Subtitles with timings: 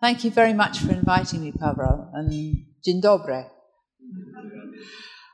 [0.00, 2.32] Thank you very much for inviting me, Paweł, and
[2.82, 3.44] dzień dobry.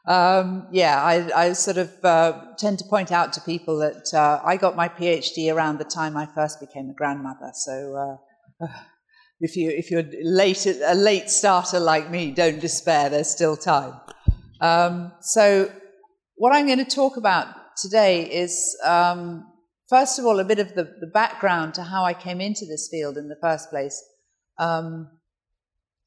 [0.09, 4.41] Um, yeah, I, I, sort of uh, tend to point out to people that uh,
[4.45, 7.51] I got my PhD around the time I first became a grandmother.
[7.55, 8.19] So
[8.63, 8.67] uh,
[9.41, 13.09] if you if you're late a late starter like me, don't despair.
[13.09, 13.95] There's still time.
[14.61, 15.71] Um, so
[16.37, 17.47] what I'm going to talk about
[17.77, 19.47] today is um,
[19.89, 22.89] first of all a bit of the, the, background to how I came into this
[22.91, 24.03] field in the first place.
[24.59, 25.11] Um,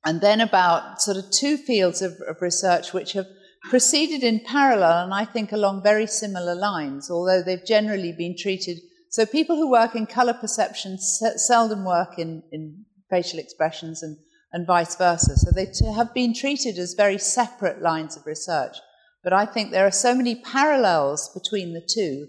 [0.06, 3.28] and then about sort of two fields of, of research which have
[3.70, 8.78] proceeded in parallel and I think along very similar lines, although they've generally been treated.
[9.10, 14.18] So people who work in color perception seldom work in, in facial expressions and,
[14.54, 15.36] and vice versa.
[15.36, 18.78] So they have been treated as very separate lines of research.
[19.24, 22.28] But I think there are so many parallels between the two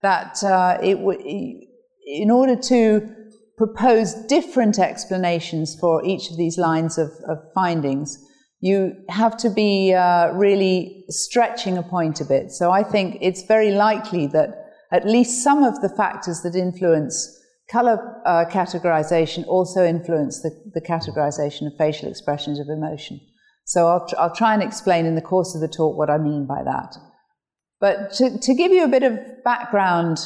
[0.00, 1.60] that uh, it w-
[2.06, 3.14] in order to
[3.60, 8.18] propose different explanations for each of these lines of, of findings,
[8.60, 12.50] you have to be uh, really stretching a point a bit.
[12.50, 14.48] So I think it's very likely that
[14.90, 17.38] at least some of the factors that influence
[17.70, 23.20] color uh, categorization also influence the, the, categorization of facial expressions of emotion.
[23.66, 26.16] So I'll, tr- I'll try and explain in the course of the talk what I
[26.16, 26.96] mean by that.
[27.78, 30.18] But to, to give you a bit of background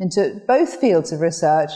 [0.00, 1.70] into both fields of research,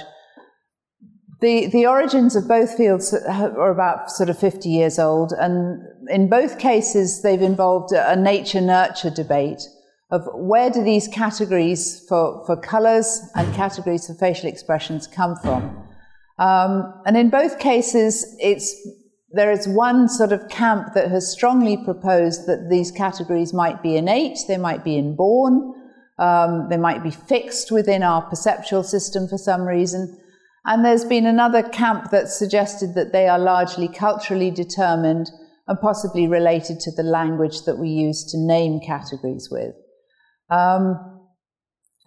[1.45, 6.31] the, the origins of both fields are about sort of 50 years old, and in
[6.31, 9.61] both cases, they've involved a nature nurture debate
[10.11, 15.87] of where do these categories for, for colors and categories for facial expressions come from.
[16.39, 18.75] Um, and in both cases, it's,
[19.33, 23.97] there is one sort of camp that has strongly proposed that these categories might be
[23.97, 25.75] innate, they might be inborn,
[26.19, 30.19] um, they might be fixed within our perceptual system for some reason.
[30.67, 35.31] And there's been another camp that suggested that they are largely culturally determined
[35.67, 39.75] and possibly related to the language that we use to name categories with.
[40.51, 40.99] Um,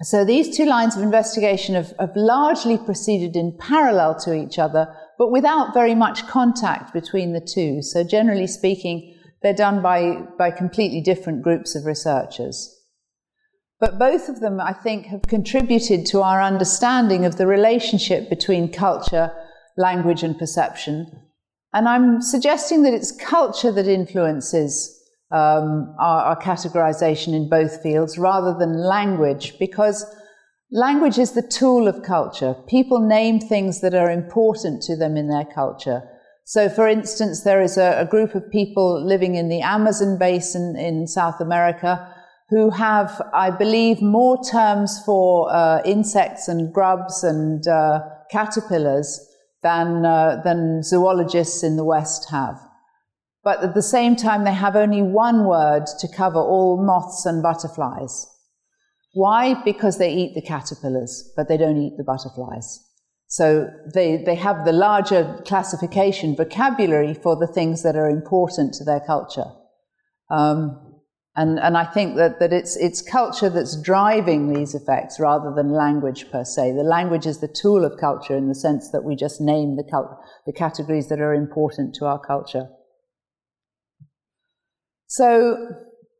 [0.01, 4.93] so these two lines of investigation have, have, largely proceeded in parallel to each other,
[5.17, 7.81] but without very much contact between the two.
[7.81, 12.76] So generally speaking, they're done by, by completely different groups of researchers.
[13.79, 18.71] But both of them, I think, have contributed to our understanding of the relationship between
[18.71, 19.31] culture,
[19.77, 21.11] language, and perception.
[21.73, 24.93] And I'm suggesting that it's culture that influences
[25.31, 30.05] um, our, our categorization in both fields rather than language, because
[30.71, 32.55] language is the tool of culture.
[32.67, 36.01] People name things that are important to them in their culture.
[36.45, 40.75] So, for instance, there is a, a group of people living in the Amazon basin
[40.77, 42.11] in South America
[42.49, 47.99] who have, I believe, more terms for uh, insects and grubs and uh,
[48.31, 49.19] caterpillars
[49.63, 52.57] than, uh, than zoologists in the West have.
[53.43, 57.43] But at the same time, they have only one word to cover all moths and
[57.43, 58.27] butterflies.
[59.13, 59.61] Why?
[59.63, 62.83] Because they eat the caterpillars, but they don't eat the butterflies.
[63.27, 68.85] So they, they have the larger classification vocabulary for the things that are important to
[68.85, 69.51] their culture.
[70.29, 70.86] Um,
[71.37, 75.69] and, and I think that, that it's, it's culture that's driving these effects rather than
[75.69, 76.71] language per se.
[76.71, 79.83] The language is the tool of culture in the sense that we just name the,
[79.83, 80.07] cult,
[80.47, 82.67] the categories that are important to our culture.
[85.05, 85.57] So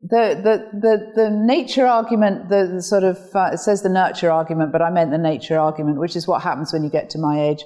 [0.02, 4.30] the, the, the, the nature argument, the, the sort of, uh, it says the nurture
[4.30, 7.18] argument, but I meant the nature argument, which is what happens when you get to
[7.18, 7.64] my age.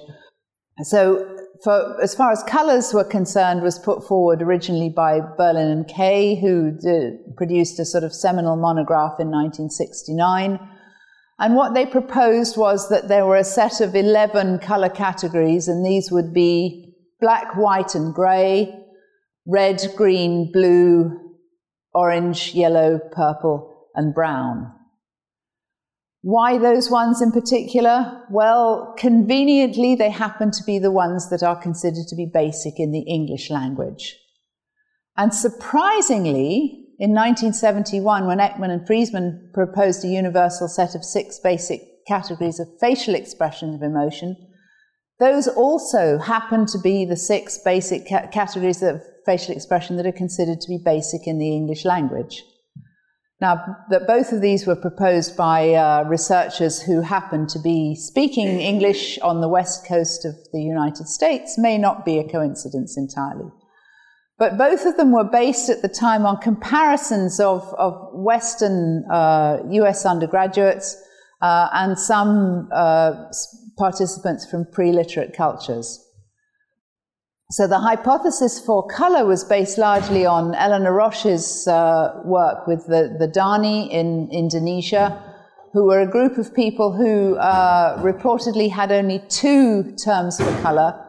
[0.81, 5.87] So for, as far as colours were concerned, was put forward originally by Berlin and
[5.87, 10.59] Kay, who did, produced a sort of seminal monograph in 1969.
[11.39, 15.85] And what they proposed was that there were a set of 11 colour categories, and
[15.85, 18.77] these would be black, white, and grey,
[19.45, 21.17] red, green, blue,
[21.93, 24.72] orange, yellow, purple, and brown.
[26.23, 28.23] Why those ones in particular?
[28.29, 32.93] Well, conveniently, they happen to be the ones that are considered to be basic in
[32.93, 34.17] the English language.
[35.17, 41.81] And surprisingly, in 1971, when Ekman and Friesen proposed a universal set of six basic
[42.07, 44.37] categories of facial expressions of emotion,
[45.19, 50.13] those also happen to be the six basic ca- categories of facial expression that are
[50.13, 52.45] considered to be basic in the English language.
[53.43, 58.61] Now, that both of these were proposed by uh, researchers who happened to be speaking
[58.61, 63.51] English on the west coast of the United States may not be a coincidence entirely.
[64.39, 69.57] But both of them were based at the time on comparisons of, of Western uh,
[69.71, 70.95] US undergraduates
[71.41, 73.25] uh, and some uh,
[73.77, 75.99] participants from pre literate cultures.
[77.51, 83.15] So the hypothesis for color was based largely on Eleanor Rosch's uh, work with the,
[83.19, 85.21] the Dani in Indonesia,
[85.73, 90.99] who were a group of people who uh, reportedly had only two terms for color,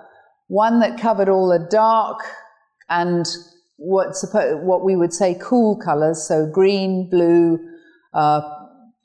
[0.49, 2.21] one that covered all the dark
[2.89, 3.27] and
[3.77, 7.59] what, what we would say cool colors, so green, blue,
[8.13, 8.41] uh,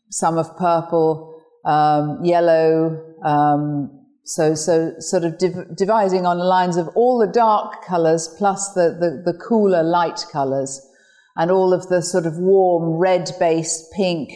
[0.09, 3.99] some of purple, um, yellow, um,
[4.29, 8.73] so, so sort of div- dividing on the lines of all the dark colors plus
[8.73, 10.79] the, the, the cooler light colors
[11.35, 14.31] and all of the sort of warm red based pink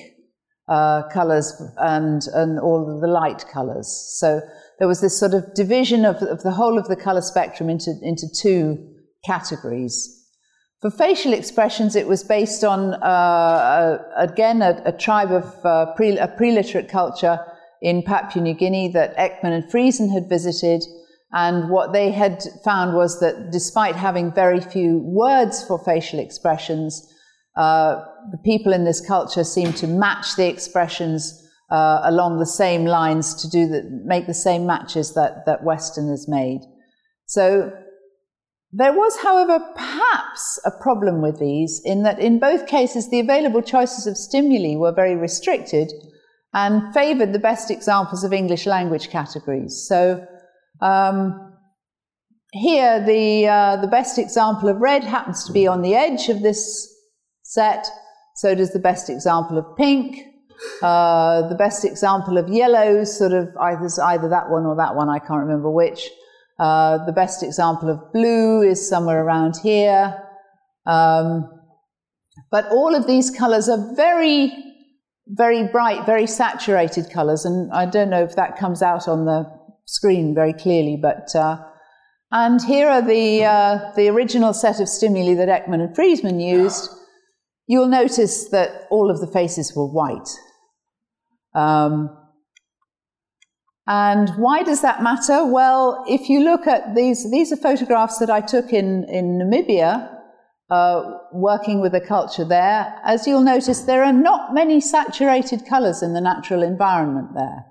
[0.67, 3.87] uh, colors and, and all of the light colors.
[4.17, 4.41] So
[4.79, 7.93] there was this sort of division of, of the whole of the color spectrum into,
[8.01, 8.83] into two
[9.23, 10.21] categories.
[10.81, 16.17] For facial expressions, it was based on, uh, again, a, a, tribe of uh, pre,
[16.17, 17.39] a pre-literate culture
[17.83, 20.83] in Papua New Guinea that Ekman and Friesen had visited.
[21.33, 27.05] And what they had found was that despite having very few words for facial expressions,
[27.57, 31.39] uh, the people in this culture seemed to match the expressions
[31.71, 36.27] uh, along the same lines to do the, make the same matches that, that Westerners
[36.27, 36.61] made.
[37.25, 37.73] So
[38.71, 43.61] there was, however, perhaps a problem with these in that in both cases the available
[43.61, 45.91] choices of stimuli were very restricted
[46.53, 49.85] and favoured the best examples of English language categories.
[49.87, 50.25] So
[50.81, 51.53] um,
[52.51, 56.41] here the, uh, the best example of red happens to be on the edge of
[56.41, 56.87] this
[57.43, 57.87] set,
[58.35, 60.17] so does the best example of pink.
[60.81, 65.09] Uh, the best example of yellow, sort of either, either that one or that one,
[65.09, 66.09] I can't remember which.
[66.59, 70.15] Uh, the best example of blue is somewhere around here.
[70.85, 71.49] Um,
[72.51, 74.51] but all of these colors are very,
[75.27, 77.45] very bright, very saturated colors.
[77.45, 79.45] And I don't know if that comes out on the
[79.85, 81.35] screen very clearly, but.
[81.35, 81.63] Uh,
[82.31, 86.89] and here are the, uh, the original set of stimuli that Ekman and Friesen used.
[87.67, 90.27] You'll notice that all of the faces were white.
[91.53, 92.09] Um,
[93.85, 95.45] and why does that matter?
[95.45, 100.09] Well, if you look at these, these are photographs that I took in, in Namibia,
[100.69, 102.99] uh, working with a culture there.
[103.03, 107.65] As you'll notice, there are not many saturated colors in the natural environment there.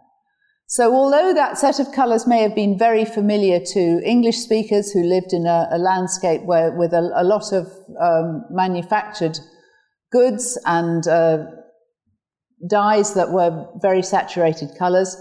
[0.67, 5.03] So although that set of colors may have been very familiar to English speakers who
[5.03, 7.67] lived in a, a landscape where, with a, a lot of
[8.01, 9.39] um, manufactured
[10.11, 11.45] goods and uh,
[12.71, 15.17] dyes that were very saturated colors,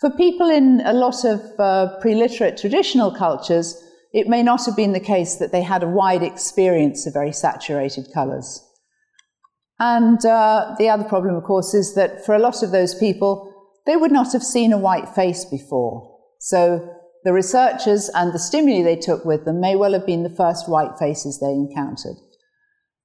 [0.00, 3.76] for people in a lot of uh, pre-literate traditional cultures,
[4.14, 7.32] it may not have been the case that they had a wide experience of very
[7.32, 8.66] saturated colours.
[9.78, 13.52] And uh, the other problem, of course, is that for a lot of those people,
[13.86, 16.16] they would not have seen a white face before.
[16.38, 16.88] So
[17.24, 20.68] the researchers and the stimuli they took with them may well have been the first
[20.68, 22.16] white faces they encountered.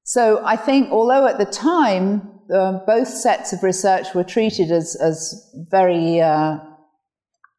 [0.04, 4.96] So I think, although at the time uh, both sets of research were treated as,
[4.96, 6.58] as very uh,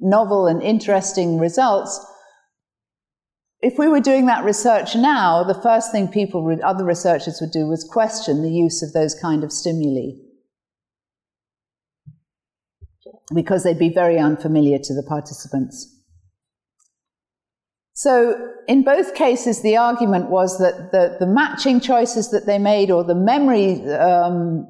[0.00, 2.04] novel and interesting results.
[3.62, 7.66] If we were doing that research now, the first thing people, other researchers would do
[7.66, 10.12] was question the use of those kind of stimuli
[13.34, 15.96] because they'd be very unfamiliar to the participants.
[17.92, 22.90] So, in both cases, the argument was that the, the matching choices that they made,
[22.90, 24.66] or the memory, um,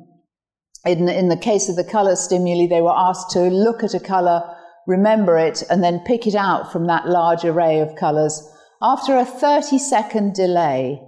[0.84, 4.00] in, in the case of the color stimuli, they were asked to look at a
[4.00, 4.42] color
[4.86, 8.42] remember it, and then pick it out from that large array of colors
[8.82, 11.02] after a 30 second delay.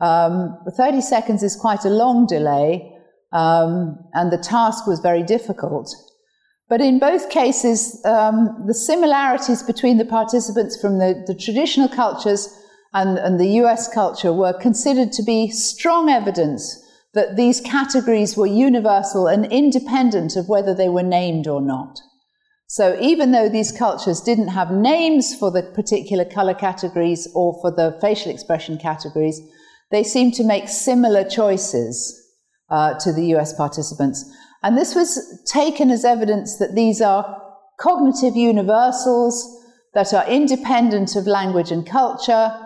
[0.00, 2.92] Um, 30 seconds is quite a long delay,
[3.32, 5.94] um, and the task was very difficult.
[6.68, 12.48] But in both cases, um, the similarities between the participants from the, the traditional cultures
[12.94, 16.80] and, and the US culture were considered to be strong evidence
[17.12, 22.00] that these categories were universal and independent of whether they were named or not.
[22.74, 27.70] So even though these cultures didn't have names for the particular color categories or for
[27.70, 29.40] the facial expression categories,
[29.92, 32.20] they seemed to make similar choices
[32.70, 34.28] uh, to the US participants.
[34.64, 37.40] And this was taken as evidence that these are
[37.78, 39.64] cognitive universals
[39.94, 42.58] that are independent of language and culture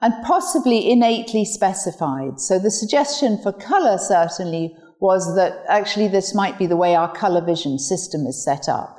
[0.00, 2.40] and possibly innately specified.
[2.40, 7.14] So the suggestion for color certainly was that actually this might be the way our
[7.14, 8.98] color vision system is set up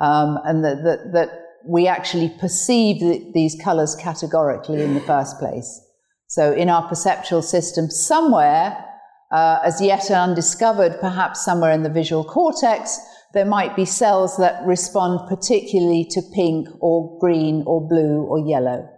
[0.00, 1.28] um, and that, that, that,
[1.66, 5.78] we actually perceive the, these colors categorically in the first place.
[6.26, 8.82] So in our perceptual system, somewhere,
[9.30, 12.98] uh, as yet undiscovered, perhaps somewhere in the visual cortex,
[13.34, 18.88] there might be cells that respond particularly to pink or green or blue or yellow.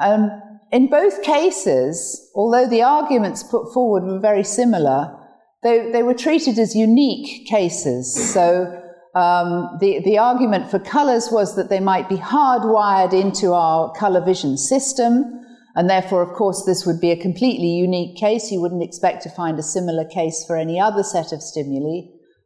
[0.00, 0.30] Um,
[0.70, 5.23] in both cases, although the arguments put forward were very similar,
[5.64, 8.32] they, they were treated as unique cases.
[8.32, 8.82] So
[9.14, 14.22] um, the, the argument for colours was that they might be hardwired into our colour
[14.22, 15.40] vision system,
[15.74, 18.52] and therefore, of course, this would be a completely unique case.
[18.52, 22.02] You wouldn't expect to find a similar case for any other set of stimuli.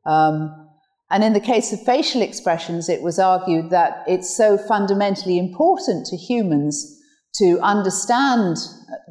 [0.07, 0.67] Um,
[1.11, 6.07] and in the case of facial expressions, it was argued that it's so fundamentally important
[6.07, 6.98] to humans
[7.35, 8.57] to understand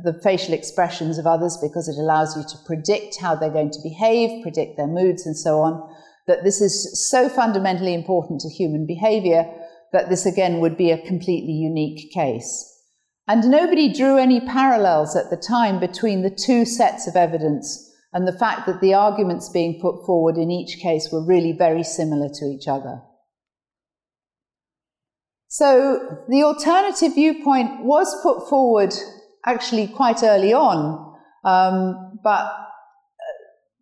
[0.03, 3.79] the facial expressions of others because it allows you to predict how they're going to
[3.83, 5.95] behave, predict their moods, and so on
[6.27, 9.49] that this is so fundamentally important to human behavior
[9.93, 12.73] that this again would be a completely unique case.
[13.27, 17.83] And nobody drew any parallels at the time between the two sets of evidence
[18.13, 21.83] and the fact that the arguments being put forward in each case were really very
[21.83, 23.01] similar to each other.
[25.49, 28.93] So the alternative viewpoint was put forward
[29.45, 32.53] actually quite early on, um, but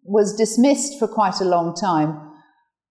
[0.03, 2.09] was dismissed for quite a long time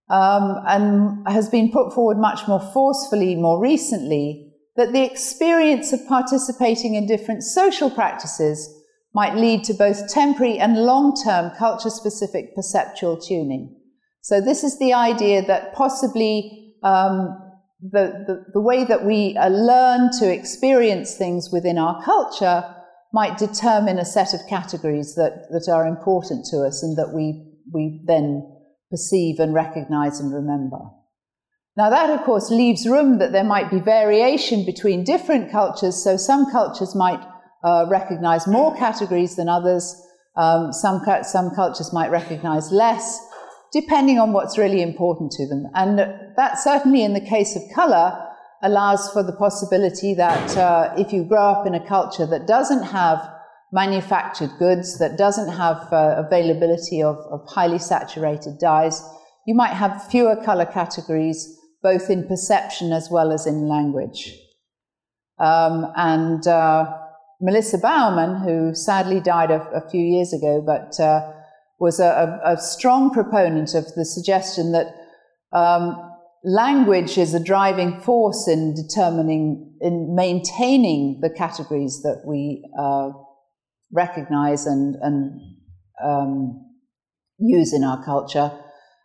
[0.09, 6.05] um, and has been put forward much more forcefully more recently that the experience of
[6.07, 8.69] participating in different social practices
[9.13, 13.73] might lead to both temporary and long-term culture-specific perceptual tuning.
[14.19, 17.44] So this is the idea that possibly um,
[17.91, 22.63] the, the, way that we uh, learn to experience things within our culture
[23.13, 27.43] might determine a set of categories that, that are important to us and that we,
[27.73, 28.43] we then
[28.91, 30.79] perceive and recognize and remember.
[31.77, 36.01] Now, that of course leaves room that there might be variation between different cultures.
[36.01, 37.21] So, some cultures might
[37.63, 40.01] uh, recognize more categories than others,
[40.37, 43.19] um, some, some cultures might recognize less,
[43.75, 45.65] depending on what's really important to them.
[45.75, 45.99] And
[46.37, 48.17] that certainly in the case of color
[48.63, 52.83] allows for the possibility that uh, if you grow up in a culture that doesn't
[52.83, 53.19] have
[53.73, 59.03] manufactured goods that doesn't have uh, availability of, of, highly saturated dyes,
[59.45, 64.33] you might have fewer color categories, both in perception as well as in language.
[65.37, 66.97] Um, and uh,
[67.41, 71.33] Melissa Bowerman, who sadly died a, a few years ago, but uh,
[71.79, 74.95] was a, a, strong proponent of the suggestion that
[75.51, 75.95] um,
[76.43, 83.09] language is a driving force in determining, in maintaining the categories that we uh,
[83.91, 85.41] recognize and, and
[86.03, 86.61] um,
[87.39, 88.51] use in our culture,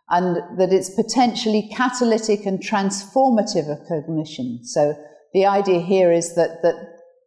[0.09, 4.59] and that it's potentially catalytic and transformative of cognition.
[4.63, 4.95] So
[5.33, 6.75] the idea here is that, that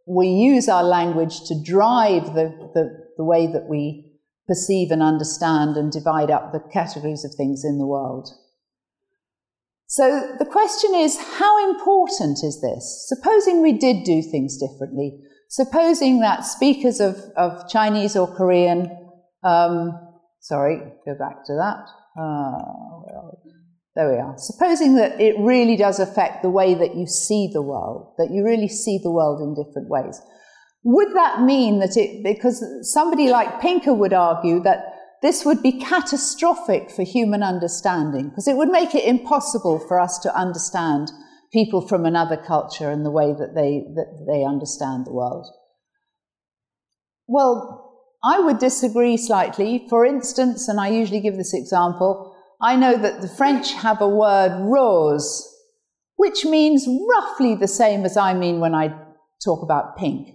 [0.07, 4.04] we use our language to drive the, the, the way that we
[4.47, 8.29] perceive and understand and divide up the categories of things in the world.
[9.87, 13.07] So the question is, how important is this?
[13.09, 18.91] Supposing we did do things differently, supposing that speakers of, of Chinese or Korean,
[19.45, 19.93] um,
[20.41, 21.87] sorry, go back to that.
[22.21, 23.35] Uh,
[23.95, 24.35] there we are.
[24.37, 28.45] Supposing that it really does affect the way that you see the world, that you
[28.45, 30.21] really see the world in different ways.
[30.85, 35.73] Would that mean that it, because somebody like Pinker would argue that this would be
[35.73, 41.11] catastrophic for human understanding, because it would make it impossible for us to understand
[41.55, 45.47] people from another culture and the way that they, that they understand the world?
[47.27, 49.87] Well, I would disagree slightly.
[49.89, 54.09] For instance, and I usually give this example, I know that the French have a
[54.09, 55.49] word rose,
[56.17, 58.95] which means roughly the same as I mean when I
[59.43, 60.29] talk about pink,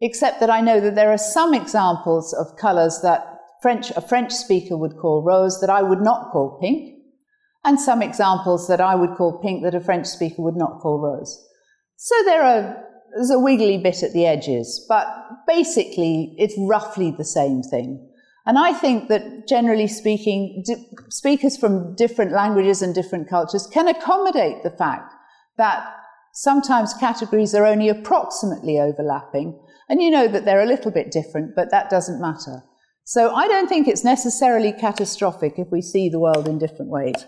[0.00, 4.32] except that I know that there are some examples of colours that French, a French
[4.32, 6.98] speaker would call rose that I would not call pink
[7.64, 11.00] and some examples that I would call pink that a French speaker would not call
[11.00, 11.42] rose.
[11.96, 12.84] So there are,
[13.14, 15.06] there's a wiggly bit at the edges, but
[15.46, 18.06] basically it's roughly the same thing.
[18.46, 20.62] And I think that generally speaking,
[21.08, 25.14] speakers from different languages and different cultures can accommodate the fact
[25.56, 25.86] that
[26.34, 29.58] sometimes categories are only approximately overlapping.
[29.88, 32.62] And you know that they're a little bit different, but that doesn't matter.
[33.04, 37.26] So I don't think it's necessarily catastrophic if we see the world in different ways.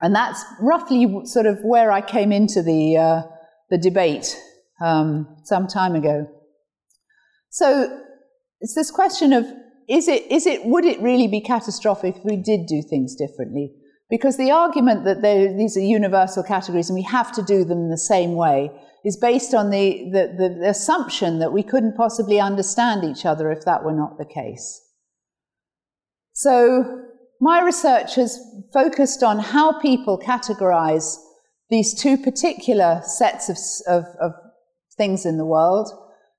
[0.00, 3.22] And that's roughly sort of where I came into the, uh,
[3.68, 4.40] the debate
[4.80, 6.26] um, some time ago.
[7.50, 8.02] So
[8.60, 9.44] it's this question of
[9.88, 13.72] is it, is it, would it really be catastrophic if we did do things differently?
[14.10, 17.98] Because the argument that these are universal categories and we have to do them the
[17.98, 18.70] same way
[19.04, 23.64] is based on the, the, the, assumption that we couldn't possibly understand each other if
[23.64, 24.80] that were not the case.
[26.32, 27.04] So
[27.40, 28.38] my research has
[28.72, 31.16] focused on how people categorize
[31.70, 34.32] these two particular sets of, of, of
[34.96, 35.90] things in the world,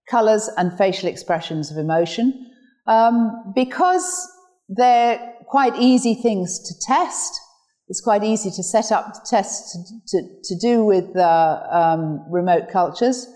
[0.09, 2.51] colors and facial expressions of emotion,
[2.87, 4.27] um, because
[4.67, 7.39] they're quite easy things to test.
[7.89, 12.69] It's quite easy to set up tests to, to, to do with uh, um, remote
[12.71, 13.27] cultures.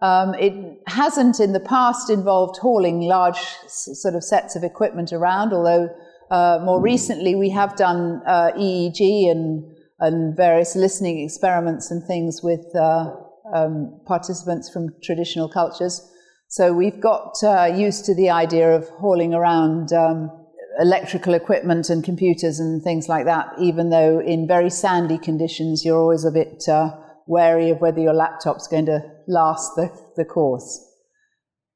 [0.00, 0.54] Um, it
[0.86, 5.88] hasn't in the past involved hauling large sort of sets of equipment around, although
[6.30, 9.64] uh, more recently we have done uh, EEG and,
[9.98, 13.12] and various listening experiments and things with uh,
[13.52, 16.00] um, participants from traditional cultures.
[16.48, 20.30] So we've got uh, used to the idea of hauling around um,
[20.78, 25.98] electrical equipment and computers and things like that, even though in very sandy conditions you're
[25.98, 30.84] always a bit uh, wary of whether your laptop's going to last the, the course.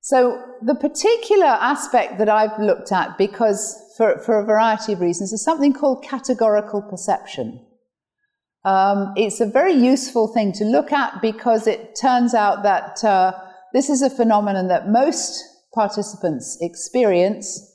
[0.00, 5.32] So the particular aspect that I've looked at, because for, for a variety of reasons,
[5.32, 7.64] is something called categorical perception.
[8.64, 13.32] Um, it's a very useful thing to look at because it turns out that uh,
[13.72, 15.44] this is a phenomenon that most
[15.74, 17.71] participants experience,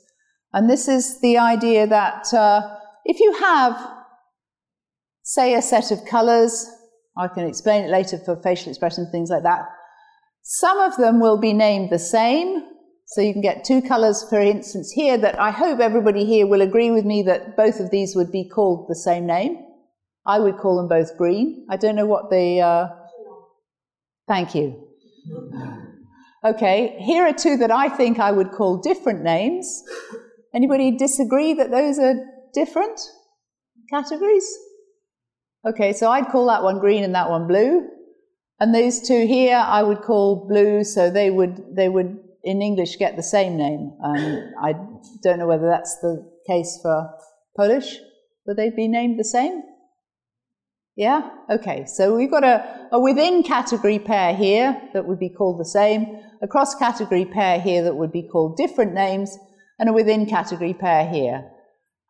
[0.58, 2.60] and this is the idea that uh,
[3.04, 3.74] if you have,
[5.22, 6.68] say, a set of colors
[7.18, 9.66] I can explain it later for facial expressions, things like that.
[10.42, 12.62] Some of them will be named the same.
[13.06, 16.62] So you can get two colors, for instance, here that I hope everybody here will
[16.62, 19.64] agree with me that both of these would be called the same name.
[20.26, 21.66] I would call them both green.
[21.70, 22.60] I don't know what the.
[22.60, 22.88] Uh...
[24.28, 24.86] Thank you.
[26.44, 29.82] Okay, here are two that I think I would call different names.
[30.54, 32.14] Anybody disagree that those are
[32.54, 33.00] different
[33.90, 34.48] categories?
[35.66, 37.88] Okay, so I'd call that one green and that one blue.
[38.60, 42.96] And these two here, I would call blue, so they would, they would in English
[42.96, 43.92] get the same name.
[44.02, 44.74] Um, I
[45.22, 47.10] don't know whether that's the case for
[47.56, 47.98] Polish.
[48.46, 49.62] Would they'd be named the same?
[50.96, 51.30] Yeah?
[51.50, 55.64] Okay, so we've got a, a within category pair here that would be called the
[55.64, 59.38] same, a cross category pair here that would be called different names,
[59.78, 61.50] and a within category pair here.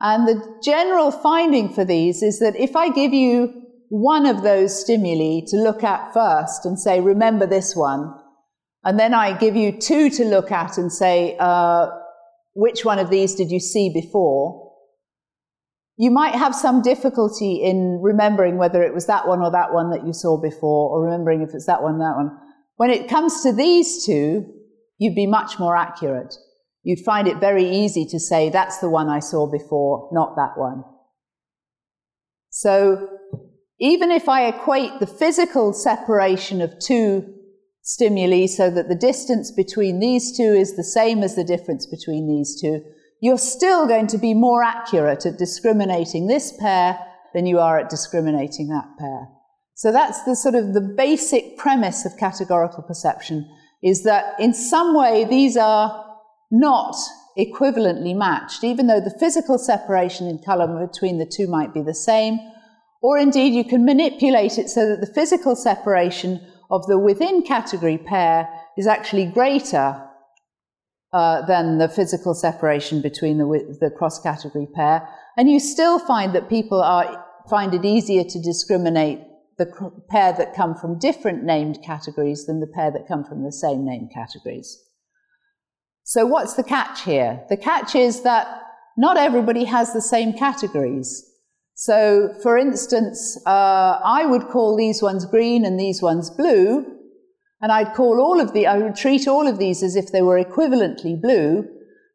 [0.00, 4.80] And the general finding for these is that if I give you one of those
[4.80, 8.14] stimuli to look at first and say, remember this one,
[8.84, 11.88] and then I give you two to look at and say, uh,
[12.54, 14.72] which one of these did you see before?
[15.96, 19.90] You might have some difficulty in remembering whether it was that one or that one
[19.90, 22.30] that you saw before, or remembering if it's that one, that one.
[22.76, 24.46] When it comes to these two,
[24.98, 26.36] you'd be much more accurate
[26.88, 30.56] you'd find it very easy to say, that's the one I saw before, not that
[30.56, 30.84] one.
[32.48, 33.10] So
[33.78, 37.26] even if I equate the physical separation of two
[37.82, 42.26] stimuli so that the distance between these two is the same as the difference between
[42.26, 42.82] these two,
[43.20, 46.98] you're still going to be more accurate at discriminating this pair
[47.34, 49.28] than you are at discriminating that pair.
[49.74, 53.46] So that's the sort of the basic premise of categorical perception
[53.82, 56.07] is that in some way these are
[56.50, 56.96] not
[57.38, 61.94] equivalently matched, even though the physical separation in color between the two might be the
[61.94, 62.38] same,
[63.00, 67.98] or indeed you can manipulate it so that the physical separation of the within category
[67.98, 70.04] pair is actually greater
[71.12, 76.34] uh, than the physical separation between the, the cross category pair, and you still find
[76.34, 79.20] that people are, find it easier to discriminate
[79.58, 79.66] the
[80.08, 83.84] pair that come from different named categories than the pair that come from the same
[83.84, 84.84] named categories.
[86.08, 87.42] So what's the catch here?
[87.50, 88.62] The catch is that
[88.96, 91.22] not everybody has the same categories.
[91.74, 96.86] So, for instance, uh, I would call these ones green and these ones blue,
[97.60, 100.22] and I'd call all of the, I would treat all of these as if they
[100.22, 101.68] were equivalently blue,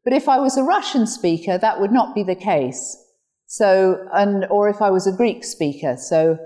[0.03, 2.97] but if I was a Russian speaker, that would not be the case.
[3.45, 5.97] So, and, or if I was a Greek speaker.
[5.97, 6.39] So,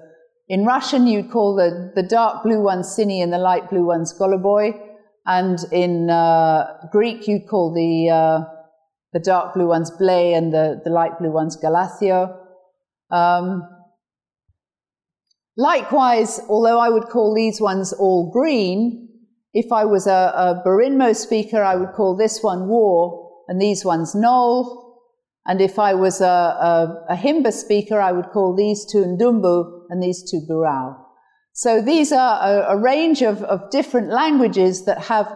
[0.50, 4.14] in Russian, you'd call the, the dark blue ones Sini and the light blue ones
[4.20, 4.87] Goluboy.
[5.28, 8.40] And in uh, Greek, you call the, uh,
[9.12, 12.34] the dark blue ones ble and the, the light blue ones galazio.
[13.12, 13.68] Um,
[15.58, 19.10] likewise, although I would call these ones all green,
[19.54, 23.84] if I was a, a Berinmo speaker, I would call this one wor and these
[23.84, 24.86] ones nol.
[25.46, 29.88] And if I was a, a, a Himba speaker, I would call these two Ndumbu
[29.90, 31.07] and these two Burao.
[31.58, 35.28] So these are a, a range of, of different languages that have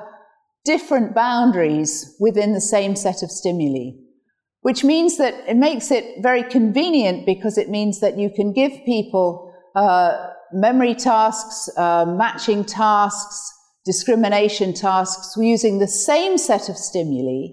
[0.63, 3.97] different boundaries within the same set of stimuli,
[4.61, 8.71] which means that it makes it very convenient because it means that you can give
[8.85, 13.51] people uh, memory tasks, uh, matching tasks,
[13.83, 17.47] discrimination tasks using the same set of stimuli.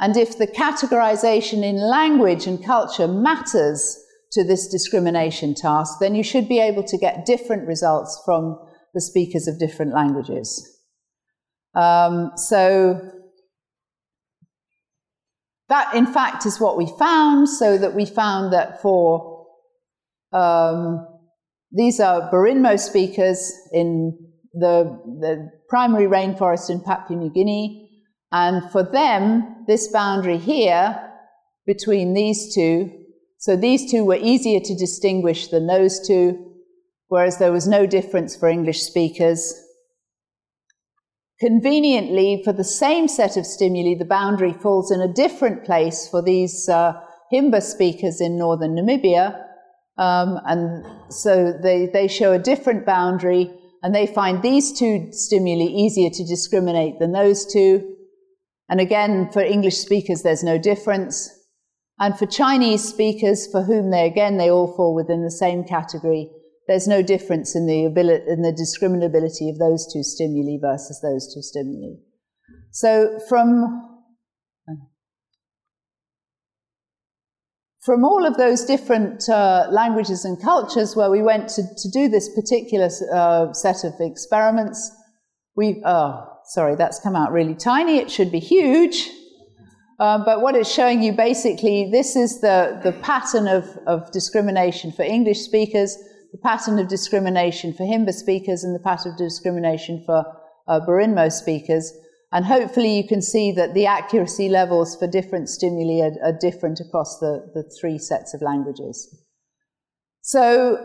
[0.00, 3.96] And if the categorization in language and culture matters,
[4.32, 8.58] to this discrimination task, then you should be able to get different results from
[8.94, 10.76] the speakers of different languages.
[11.74, 13.00] Um, so
[15.68, 17.48] that, in fact, is what we found.
[17.48, 19.46] So that we found that for
[20.32, 21.06] um,
[21.72, 24.18] these are Berinmo speakers in
[24.54, 27.90] the, the primary rainforest in Papua New Guinea,
[28.32, 30.98] and for them, this boundary here
[31.66, 32.97] between these two,
[33.38, 36.54] so these two were easier to distinguish than those two,
[37.06, 39.54] whereas there was no difference for English speakers.
[41.40, 46.20] Conveniently, for the same set of stimuli, the boundary falls in a different place for
[46.20, 46.94] these uh,
[47.32, 49.40] Himba speakers in northern Namibia.
[49.98, 53.52] Um, and so they, they show a different boundary,
[53.84, 57.94] and they find these two stimuli easier to discriminate than those two.
[58.68, 61.30] And again, for English speakers, there's no difference.
[62.00, 66.30] And for Chinese speakers, for whom they again they all fall within the same category,
[66.68, 71.32] there's no difference in the ability in the discriminability of those two stimuli versus those
[71.34, 71.96] two stimuli.
[72.70, 73.84] So from
[77.80, 82.08] from all of those different uh, languages and cultures where we went to, to do
[82.08, 84.92] this particular uh, set of experiments,
[85.56, 87.96] we oh sorry that's come out really tiny.
[87.96, 89.08] It should be huge.
[90.00, 94.92] Um, but what it's showing you basically, this is the, the pattern of, of discrimination
[94.92, 95.96] for English speakers
[96.32, 100.24] the pattern of discrimination for Himba speakers and the pattern of discrimination for
[100.66, 101.92] uh, speakers.
[102.30, 106.80] And hopefully you can see that the accuracy levels for different stimuli are, are different
[106.80, 109.24] across the, the three sets of languages.
[110.20, 110.76] So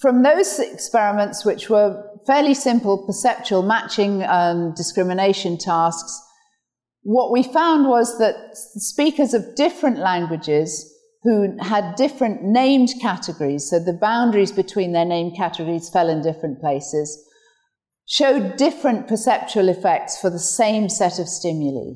[0.00, 6.20] from those experiments, which were fairly simple perceptual matching and discrimination tasks,
[7.06, 10.92] what we found was that speakers of different languages
[11.22, 16.60] who had different named categories, so the boundaries between their named categories fell in different
[16.60, 17.16] places,
[18.08, 21.92] showed different perceptual effects for the same set of stimuli.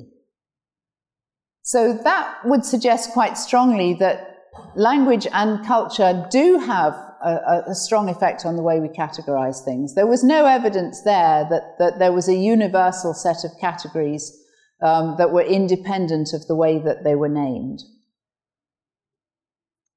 [1.63, 4.37] So that would suggest quite strongly that
[4.77, 9.93] language and culture do have a, a, strong effect on the way we categorize things.
[9.93, 14.40] There was no evidence there that, that there was a universal set of categories
[14.81, 17.79] um, that were independent of the way that they were named.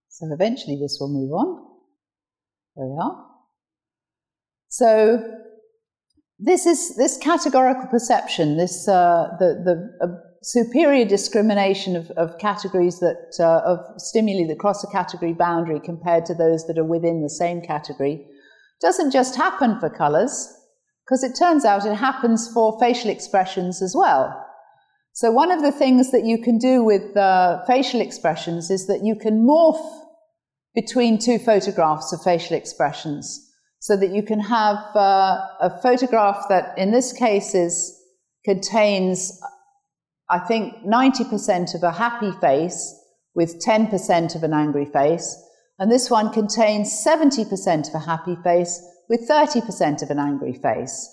[0.08, 1.66] So eventually this will move on.
[2.76, 3.26] There we are.
[4.68, 5.40] So
[6.38, 13.00] this is this categorical perception, this uh, the the uh, superior discrimination of, of categories
[13.00, 17.22] that uh, of stimuli that cross a category boundary compared to those that are within
[17.22, 18.26] the same category
[18.80, 20.52] doesn't just happen for colours,
[21.04, 24.43] because it turns out it happens for facial expressions as well.
[25.14, 29.04] So one of the things that you can do with uh, facial expressions is that
[29.04, 30.00] you can morph
[30.74, 33.48] between two photographs of facial expressions
[33.78, 37.96] so that you can have uh, a photograph that in this case is,
[38.44, 39.40] contains,
[40.28, 42.92] I think, 90% of a happy face
[43.36, 45.40] with 10% of an angry face.
[45.78, 51.08] And this one contains 70% of a happy face with 30% of an angry face.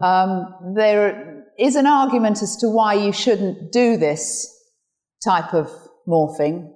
[0.00, 4.52] Um, there is an argument as to why you shouldn't do this
[5.24, 5.70] type of
[6.08, 6.72] morphing.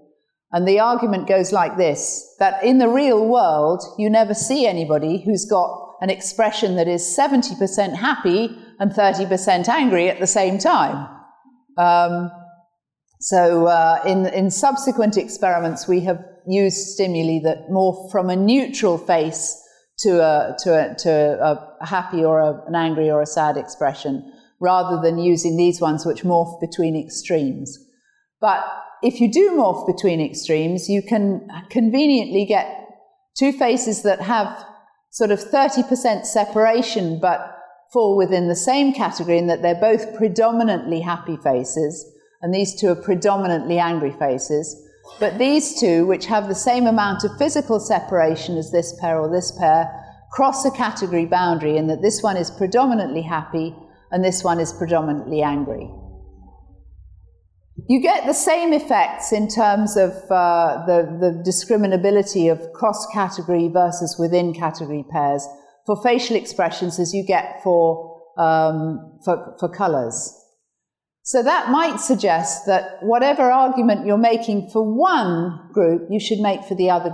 [0.52, 5.22] And the argument goes like this that in the real world, you never see anybody
[5.22, 11.08] who's got an expression that is 70% happy and 30% angry at the same time.
[11.76, 12.30] Um,
[13.20, 18.96] so, uh, in, in subsequent experiments, we have used stimuli that morph from a neutral
[18.96, 19.62] face
[19.98, 21.38] to a, to a, to
[21.80, 26.04] a happy or a, an angry or a sad expression, rather than using these ones
[26.04, 27.78] which morph between extremes.
[28.40, 28.62] But
[29.02, 32.88] if you do morph between extremes, you can conveniently get
[33.38, 34.64] two faces that have
[35.10, 37.56] sort of 30% separation but
[37.92, 42.06] fall within the same category in that they're both predominantly happy faces,
[42.42, 44.76] and these two are predominantly angry faces.
[45.18, 49.28] But these two, which have the same amount of physical separation as this pair or
[49.28, 49.90] this pair,
[50.30, 53.74] cross a category boundary in that this one is predominantly happy
[54.10, 55.90] and this one is predominantly angry.
[57.88, 63.68] You get the same effects in terms of uh, the, the discriminability of cross category
[63.68, 65.46] versus within category pairs
[65.86, 70.36] for facial expressions as you get for, um, for, for colors.
[71.22, 76.64] So that might suggest that whatever argument you're making for one group, you should make
[76.64, 77.10] for the other,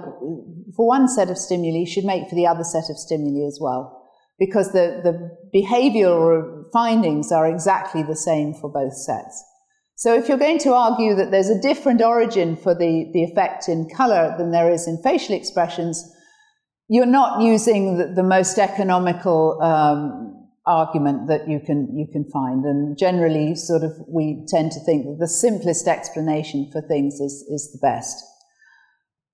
[0.77, 3.59] for one set of stimuli, you should make for the other set of stimuli as
[3.61, 4.11] well.
[4.39, 9.43] Because the, the behavioral findings are exactly the same for both sets.
[9.95, 13.67] So if you're going to argue that there's a different origin for the, the effect
[13.67, 16.05] in color than there is in facial expressions,
[16.89, 22.65] you're not using the, the most economical um, argument that you can you can find
[22.65, 27.45] and generally sort of we tend to think that the simplest explanation for things is
[27.49, 28.25] is the best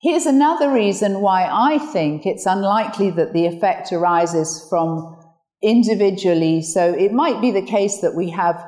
[0.03, 5.17] here's another reason why i think it's unlikely that the effect arises from
[5.63, 8.63] individually so it might be the case that we have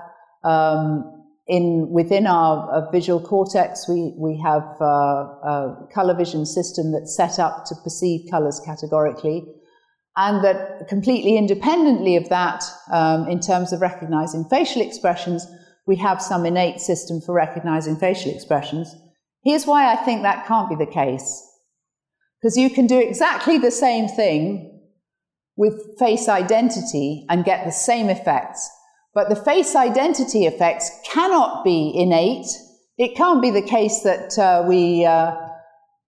[0.44, 1.11] um,
[1.46, 7.16] in within our uh, visual cortex we we have uh, a color vision system that's
[7.16, 9.44] set up to perceive colors categorically
[10.16, 15.46] and that completely independently of that, um, in terms of recognizing facial expressions,
[15.87, 18.94] we have some innate system for recognizing facial expressions.
[19.42, 21.42] Here's why I think that can't be the case.
[22.40, 24.73] Because you can do exactly the same thing
[25.56, 28.68] with face identity and get the same effects.
[29.14, 32.46] But the face identity effects cannot be innate.
[32.98, 35.36] It can't be the case that uh, we uh,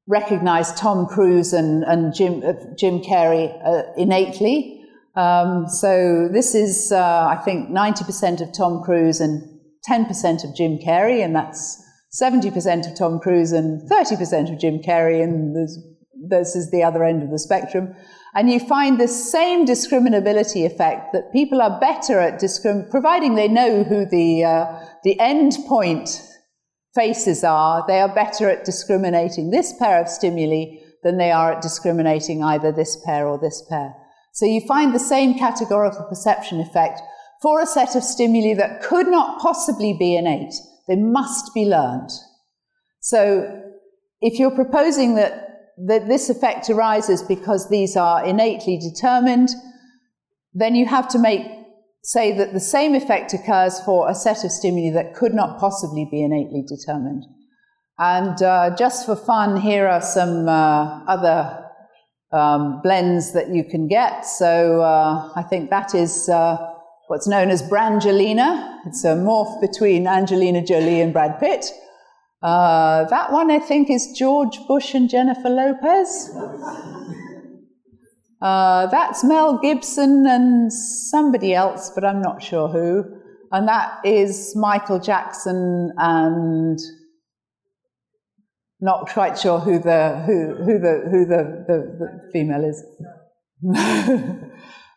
[0.08, 4.84] recognize Tom Cruise and, and Jim, uh, Jim Carrey uh, innately.
[5.14, 9.42] Um, so this is, uh, I think, 90% of Tom Cruise and
[9.88, 11.82] 10% of Jim Carrey, and that's
[12.20, 15.78] 70% of Tom Cruise and 30% of Jim Carrey, and this
[16.30, 17.94] is the other end of the spectrum.
[18.34, 23.48] And you find the same discriminability effect that people are better at discrim, providing they
[23.48, 26.22] know who the uh, the end point
[26.96, 31.62] faces are, they are better at discriminating this pair of stimuli than they are at
[31.62, 33.94] discriminating either this pair or this pair.
[34.32, 37.00] So you find the same categorical perception effect
[37.40, 40.54] for a set of stimuli that could not possibly be innate.
[40.88, 42.10] They must be learned.
[43.00, 43.62] So
[44.20, 45.45] if you're proposing that,
[45.86, 49.50] that this effect arises because these are innately determined,
[50.54, 51.46] then you have to make
[52.02, 56.06] say that the same effect occurs for a set of stimuli that could not possibly
[56.08, 57.24] be innately determined.
[57.98, 61.64] And uh, just for fun, here are some uh, other
[62.32, 64.24] um, blends that you can get.
[64.24, 66.56] So uh, I think that is uh,
[67.08, 68.78] what's known as Brangelina.
[68.86, 71.72] It's a morph between Angelina Jolie and Brad Pitt.
[72.46, 76.30] Uh, that one, I think, is George Bush and Jennifer Lopez.
[78.40, 83.04] Uh, that's Mel Gibson and somebody else, but I'm not sure who.
[83.50, 86.78] And that is Michael Jackson and
[88.80, 92.80] not quite sure who the who who the who the, the, the female is.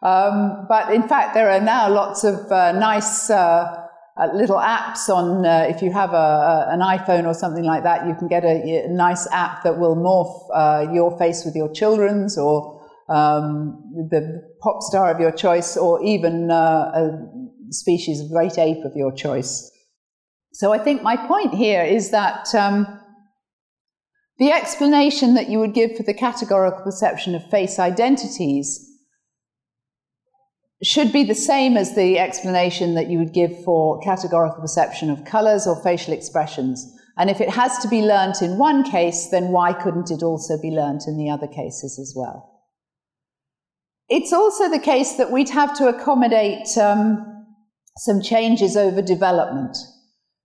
[0.03, 3.87] um, but in fact, there are now lots of uh, nice uh,
[4.19, 5.45] uh, little apps on.
[5.45, 8.43] Uh, if you have a, a, an iPhone or something like that, you can get
[8.43, 12.79] a, a nice app that will morph uh, your face with your children's or
[13.09, 17.27] um, the pop star of your choice, or even uh, a
[17.71, 19.71] species of great ape of your choice.
[20.53, 22.85] So I think my point here is that um,
[24.37, 28.88] the explanation that you would give for the categorical perception of face identities
[30.83, 35.25] should be the same as the explanation that you would give for categorical perception of
[35.25, 36.95] colors or facial expressions.
[37.17, 40.59] And if it has to be learnt in one case, then why couldn't it also
[40.61, 42.63] be learnt in the other cases as well?
[44.07, 47.45] It's also the case that we'd have to accommodate um,
[47.97, 49.77] some changes over development.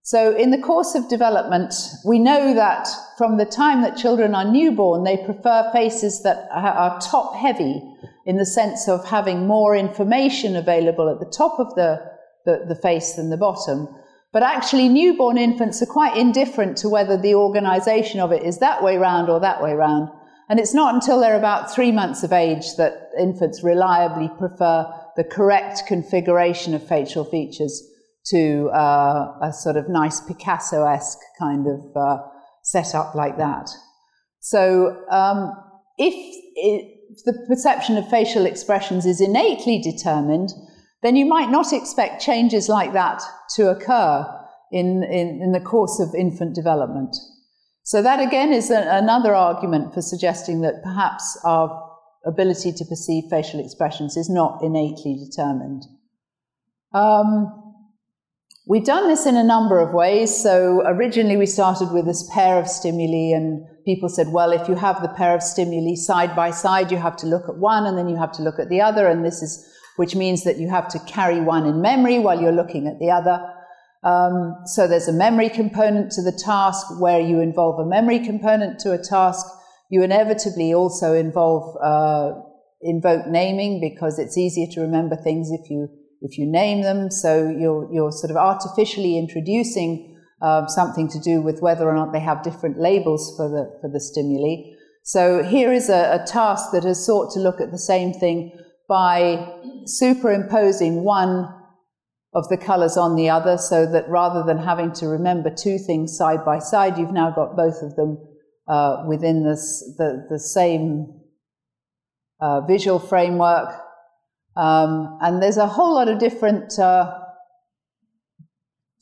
[0.07, 1.73] So, in the course of development,
[2.05, 2.87] we know that
[3.17, 7.83] from the time that children are newborn, they prefer faces that are top heavy
[8.27, 12.05] in the sense of having more information available at the top of the,
[12.45, 13.89] the, the face than the bottom.
[14.31, 18.83] But actually, newborn infants are quite indifferent to whether the organization of it is that
[18.83, 20.11] way round or that way round.
[20.51, 24.87] And it's not until they're about three months of age that infants reliably prefer
[25.17, 27.89] the correct configuration of facial features
[28.27, 32.19] to uh, a sort of nice Picasso esque kind of uh,
[32.63, 33.71] setup like that.
[34.41, 35.53] So, um,
[35.99, 40.51] if, it, if the perception of facial expressions is innately determined,
[41.03, 43.23] then you might not expect changes like that
[43.57, 44.27] to occur
[44.73, 47.15] in, in, in the course of infant development.
[47.85, 51.91] So that again is a, another argument for suggesting that perhaps our
[52.27, 55.85] ability to perceive facial expressions is not innately determined.
[56.95, 57.64] Um,
[58.67, 60.35] We've done this in a number of ways.
[60.43, 64.75] So originally we started with this pair of stimuli and people said, well, if you
[64.75, 67.99] have the pair of stimuli side by side, you have to look at one and
[67.99, 69.07] then you have to look at the other.
[69.07, 72.53] And this is, which means that you have to carry one in memory while you're
[72.53, 73.47] looking at the other.
[74.03, 78.79] Um, so there's a memory component to the task where you involve a memory component
[78.81, 79.45] to a task.
[79.91, 82.41] You inevitably also involve uh,
[82.81, 85.89] invoke naming because it's easier to remember things if you
[86.25, 87.11] if you name them.
[87.11, 92.13] So you're you're sort of artificially introducing uh, something to do with whether or not
[92.13, 94.75] they have different labels for the for the stimuli.
[95.05, 98.59] So here is a, a task that has sought to look at the same thing
[98.89, 99.47] by
[99.87, 101.49] superimposing one
[102.35, 106.17] of the colors on the other so that rather than having to remember two things
[106.17, 108.19] side by side, you've now got both of them
[108.67, 111.21] uh, within this, the, the same
[112.41, 113.84] uh, visual framework.
[114.57, 117.13] Um, and there's a whole lot of different uh,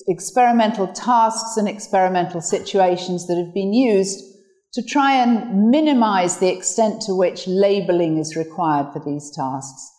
[0.08, 4.24] experimental tasks and experimental situations that have been used
[4.72, 9.90] to try and minimize the extent to which labeling is required for these tasks.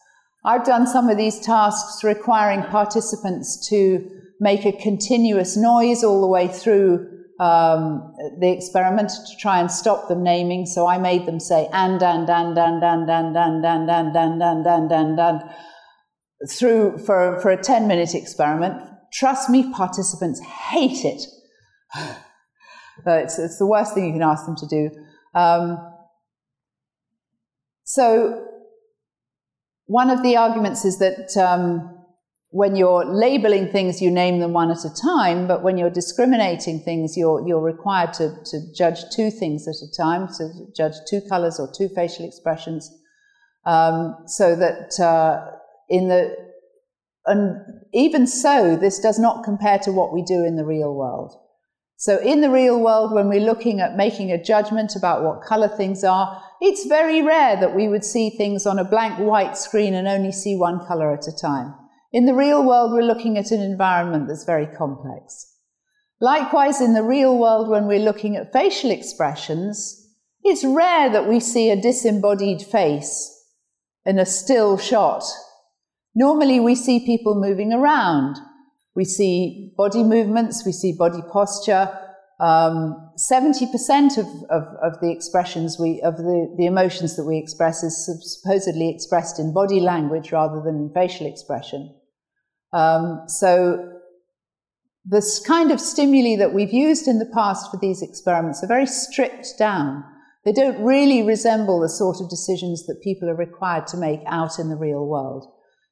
[0.46, 6.28] I've done some of these tasks requiring participants to make a continuous noise all the
[6.28, 7.08] way through
[7.40, 10.66] um, the experiment to try and stop them naming.
[10.66, 14.42] So I made them say and and and and and and and and and and
[14.42, 15.42] and and and and
[16.50, 18.82] through for for a ten minute experiment.
[19.14, 21.22] Trust me, participants hate it.
[23.06, 24.90] it's, it's the worst thing you can ask them to do.
[25.36, 25.78] Um,
[27.84, 28.46] so
[29.86, 31.93] one of the arguments is that um,
[32.54, 36.80] when you're labeling things, you name them one at a time, but when you're discriminating
[36.80, 41.20] things, you're, you're required to, to judge two things at a time, to judge two
[41.28, 42.96] colors or two facial expressions,
[43.66, 45.50] um, so that uh,
[45.90, 46.36] in the
[47.26, 47.58] and
[47.92, 51.34] even so, this does not compare to what we do in the real world.
[51.96, 55.70] So in the real world, when we're looking at making a judgment about what color
[55.70, 59.96] things are, it's very rare that we would see things on a blank white screen
[59.96, 61.74] and only see one color at a time.
[62.14, 65.52] In the real world, we're looking at an environment that's very complex.
[66.22, 70.00] Likewise, in the real world, when we're looking at facial expressions,
[70.44, 73.32] it's rare that we see a disembodied face
[74.06, 75.24] in a still shot.
[76.14, 78.38] Normally, we see people moving around.
[78.94, 81.98] We see body movements, we see body posture.
[82.40, 87.82] Um, 70% of, of, of, the expressions we, of the, the emotions that we express
[87.84, 91.96] is supposedly expressed in body language rather than in facial expression.
[92.74, 93.94] Um, so
[95.06, 98.88] this kind of stimuli that we've used in the past for these experiments are very
[98.88, 100.04] stripped down.
[100.46, 104.60] They don't really resemble the sort of decisions that people are required to make out
[104.60, 105.46] in the real world.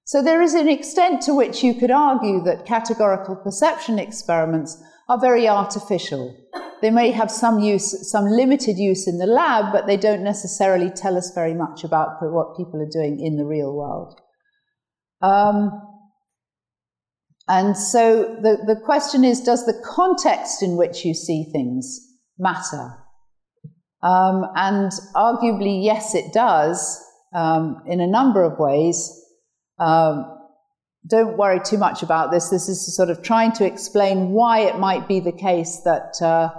[0.04, 5.20] So there is an extent to which you could argue that categorical perception experiments are
[5.20, 6.36] very artificial.
[6.82, 10.90] They may have some use, some limited use in the lab, but they don't necessarily
[10.90, 14.20] tell us very much about what people are doing in the real world.
[15.22, 15.91] Um,
[17.48, 22.00] and so the, the question is, does the context in which you see things
[22.38, 22.98] matter?
[24.04, 27.04] Um, and arguably, yes, it does,
[27.36, 29.12] um, in a number of ways.
[29.80, 30.38] Um,
[31.08, 32.50] don't worry too much about this.
[32.50, 36.50] This is sort of trying to explain why it might be the case that uh,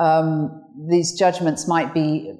[0.00, 2.32] um, these judgments might be,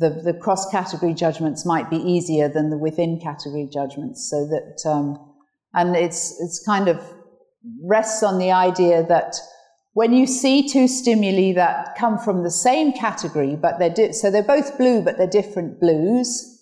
[0.00, 4.28] the, the cross category judgments might be easier than the within category judgments.
[4.28, 5.34] So that, um,
[5.74, 7.00] and it's, it's kind of
[7.82, 9.36] rests on the idea that
[9.92, 14.30] when you see two stimuli that come from the same category, but they're di- so
[14.30, 16.52] they're both blue, but they're different blues,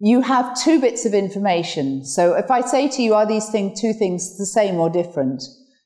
[0.00, 2.04] you have two bits of information.
[2.04, 5.42] So if I say to you, are these thing, two things the same or different?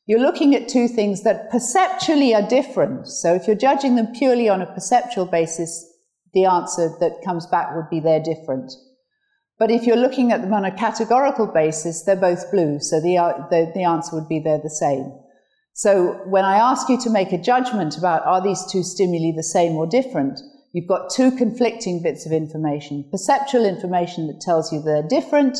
[0.07, 3.07] You're looking at two things that perceptually are different.
[3.07, 5.87] So if you're judging them purely on a perceptual basis,
[6.33, 8.73] the answer that comes back would be they're different.
[9.59, 12.79] But if you're looking at them on a categorical basis, they're both blue.
[12.81, 15.13] So the, uh, the, the answer would be they're the same.
[15.73, 19.43] So when I ask you to make a judgment about are these two stimuli the
[19.43, 20.41] same or different,
[20.73, 25.59] You've got two conflicting bits of information perceptual information that tells you they're different,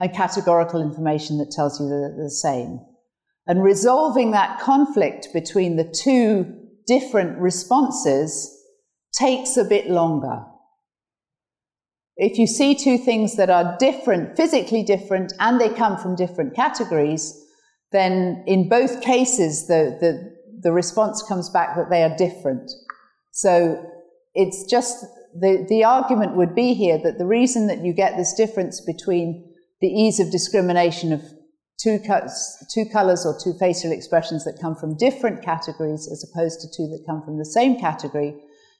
[0.00, 2.80] and categorical information that tells you they're the same.
[3.46, 6.54] And resolving that conflict between the two
[6.86, 8.54] different responses
[9.12, 10.44] takes a bit longer.
[12.18, 16.54] If you see two things that are different, physically different, and they come from different
[16.54, 17.40] categories,
[17.92, 22.70] then in both cases, the, the, the response comes back that they are different.
[23.30, 23.84] So
[24.34, 28.34] it's just the, the argument would be here that the reason that you get this
[28.34, 31.22] difference between the ease of discrimination of
[31.80, 32.00] two,
[32.74, 36.88] two colors or two facial expressions that come from different categories as opposed to two
[36.88, 38.34] that come from the same category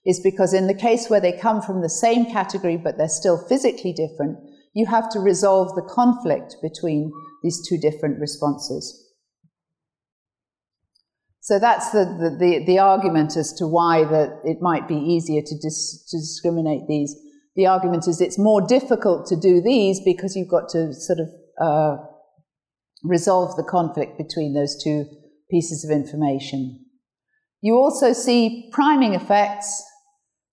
[0.09, 3.37] is because in the case where they come from the same category but they're still
[3.47, 4.39] physically different,
[4.75, 9.05] you have to resolve the conflict between these two different responses.
[11.41, 15.41] So that's the, the, the, the, argument as to why that it might be easier
[15.41, 17.15] to, dis, to discriminate these.
[17.57, 21.29] The argument is it's more difficult to do these because you've got to sort of
[21.61, 21.97] uh,
[23.03, 25.07] resolve the conflict between those two
[25.51, 26.85] pieces of information.
[27.61, 29.83] You also see priming effects.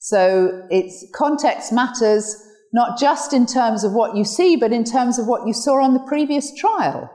[0.05, 2.35] So it's context matters
[2.71, 5.81] not just in terms of what you see, but in terms of what you saw
[5.81, 7.09] on the previous trial.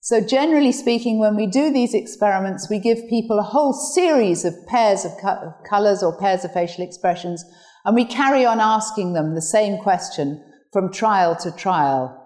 [0.00, 4.54] So generally speaking, when we do these experiments, we give people a whole series of
[4.66, 7.44] pairs of, co- colors or pairs of facial expressions,
[7.84, 10.42] and we carry on asking them the same question
[10.72, 12.20] from trial to trial.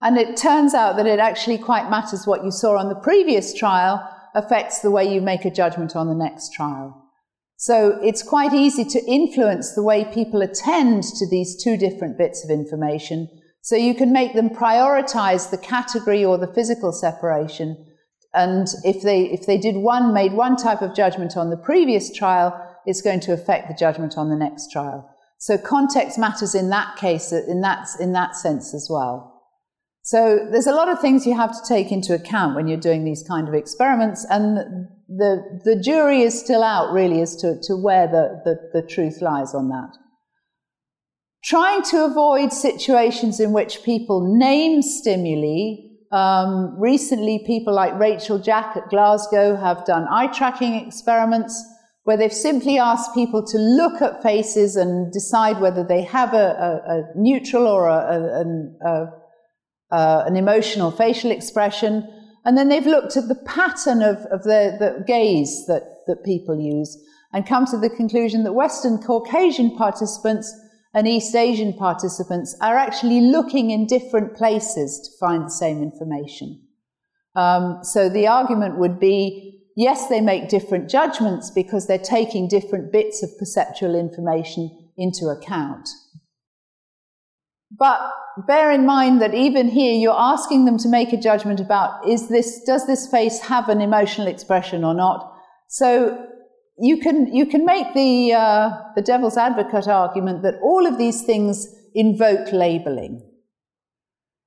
[0.00, 3.52] And it turns out that it actually quite matters what you saw on the previous
[3.52, 4.02] trial
[4.34, 6.99] affects the way you make a judgment on the next trial.
[7.62, 12.42] So it's quite easy to influence the way people attend to these two different bits
[12.42, 13.28] of information
[13.60, 17.76] so you can make them prioritize the category or the physical separation.
[18.32, 22.10] And if they, if they did one, made one type of judgment on the previous
[22.10, 25.06] trial, it's going to affect the judgment on the next trial.
[25.36, 29.42] So context matters in that case, in that, in that sense as well.
[30.00, 33.04] So there's a lot of things you have to take into account when you're doing
[33.04, 37.76] these kind of experiments, and the, the jury is still out really as to, to
[37.76, 39.96] where the, the, the truth lies on that.
[41.42, 45.88] Trying to avoid situations in which people name stimuli.
[46.12, 51.60] Um, recently, people like Rachel Jack at Glasgow have done eye tracking experiments
[52.04, 56.36] where they've simply asked people to look at faces and decide whether they have a,
[56.36, 59.12] a, a neutral or a,
[59.90, 62.08] uh, an emotional facial expression.
[62.44, 66.58] And then they've looked at the pattern of, of the, the gaze that, that people
[66.58, 66.96] use
[67.32, 70.52] and come to the conclusion that Western Caucasian participants
[70.94, 76.60] and East Asian participants are actually looking in different places to find the same information.
[77.36, 82.92] Um, so the argument would be yes, they make different judgments because they're taking different
[82.92, 85.88] bits of perceptual information into account.
[87.70, 88.00] But
[88.46, 92.28] bear in mind that even here you're asking them to make a judgment about is
[92.28, 95.32] this does this face have an emotional expression or not.
[95.68, 96.26] So
[96.78, 101.22] you can you can make the uh, the devil's advocate argument that all of these
[101.22, 103.22] things invoke labeling.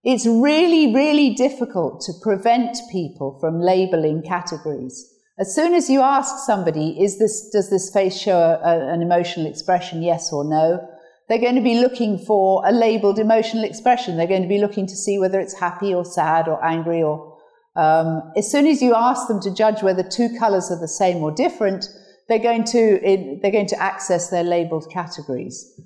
[0.03, 5.09] It's really really difficult to prevent people from labeling categories.
[5.39, 9.45] As soon as you ask somebody, is this does this face show a, an emotional
[9.45, 10.89] expression, yes or no?
[11.29, 14.17] They're going to be looking for a labeled emotional expression.
[14.17, 17.31] They're going to be looking to see whether it's happy or sad or angry or.
[17.75, 21.23] Um, as soon as you ask them to judge whether two colors are the same
[21.23, 21.87] or different,
[22.29, 22.99] they're going to
[23.41, 25.81] they're going to access their labeled categories.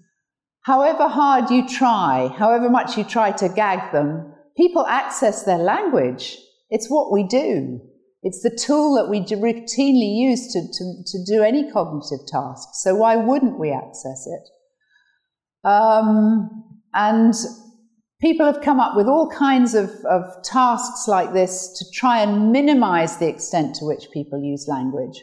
[0.63, 6.37] However hard you try, however much you try to gag them, people access their language.
[6.69, 7.79] It's what we do.
[8.21, 12.67] It's the tool that we routinely use to, to, to do any cognitive task.
[12.73, 14.49] So why wouldn't we access it?
[15.67, 16.49] Um,
[16.93, 17.33] and
[18.21, 22.51] people have come up with all kinds of, of tasks like this to try and
[22.51, 25.21] minimize the extent to which people use language.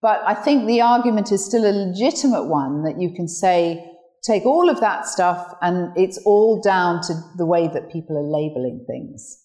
[0.00, 3.84] But I think the argument is still a legitimate one that you can say,
[4.22, 8.22] take all of that stuff and it's all down to the way that people are
[8.22, 9.41] labeling things.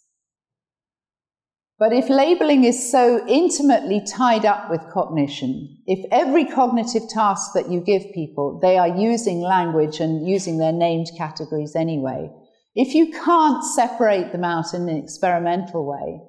[1.79, 7.69] But if labeling is so intimately tied up with cognition, if every cognitive task that
[7.69, 12.31] you give people, they are using language and using their named categories anyway,
[12.73, 16.19] if you can't separate them out in an experimental way,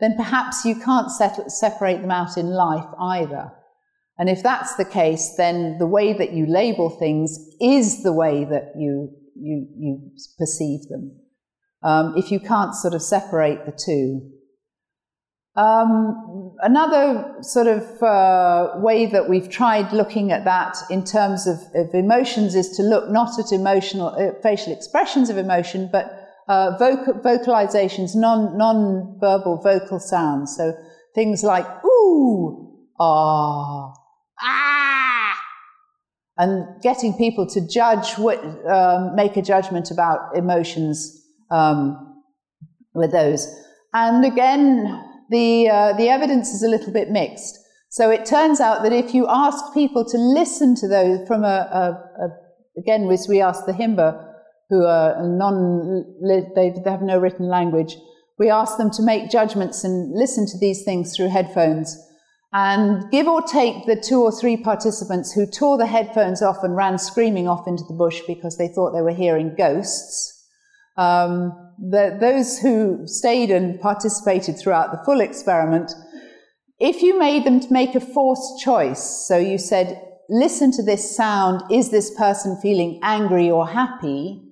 [0.00, 3.52] then perhaps you can't set, separate them out in life either.
[4.18, 8.44] And if that's the case, then the way that you label things is the way
[8.44, 11.20] that you, you, you perceive them.
[11.82, 14.30] Um, if you can't sort of separate the two.
[15.56, 21.58] Um, another sort of uh, way that we've tried looking at that in terms of,
[21.76, 26.76] of emotions is to look not at emotional uh, facial expressions of emotion, but uh,
[26.76, 30.56] vocal, vocalizations, non non-verbal vocal sounds.
[30.56, 30.74] So
[31.14, 33.92] things like ooh, ah,
[34.40, 35.40] ah,
[36.36, 42.22] and getting people to judge, what, um, make a judgment about emotions um,
[42.92, 43.46] with those.
[43.92, 47.58] And again, the, uh, the evidence is a little bit mixed.
[47.88, 51.46] So it turns out that if you ask people to listen to those from a,
[51.46, 52.28] a, a
[52.76, 54.32] again, as we asked the Himba,
[54.70, 56.04] who are non,
[56.56, 57.96] they have no written language,
[58.38, 61.96] we ask them to make judgments and listen to these things through headphones.
[62.52, 66.76] And give or take the two or three participants who tore the headphones off and
[66.76, 70.48] ran screaming off into the bush because they thought they were hearing ghosts,
[70.96, 75.92] um, the, those who stayed and participated throughout the full experiment,
[76.78, 81.16] if you made them to make a forced choice, so you said, listen to this
[81.16, 84.42] sound, is this person feeling angry or happy?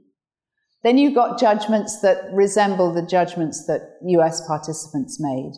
[0.83, 5.53] Then you got judgments that resemble the judgments that US participants made.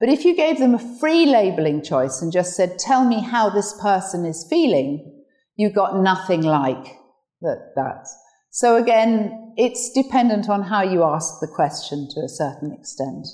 [0.00, 3.50] But if you gave them a free labeling choice and just said, tell me how
[3.50, 5.22] this person is feeling,
[5.56, 6.96] you got nothing like
[7.40, 7.72] that.
[7.76, 8.08] that.
[8.50, 13.26] So again, it's dependent on how you ask the question to a certain extent.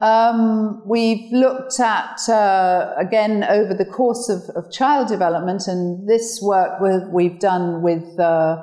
[0.00, 6.40] Um, we've looked at, uh, again, over the course of, of, child development, and this
[6.42, 6.80] work
[7.12, 8.62] we've done with uh,